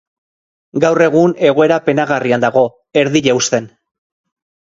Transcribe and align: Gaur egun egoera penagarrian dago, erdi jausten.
Gaur 0.83 1.01
egun 1.07 1.35
egoera 1.49 1.77
penagarrian 1.89 2.43
dago, 2.47 2.65
erdi 3.05 3.23
jausten. 3.27 3.67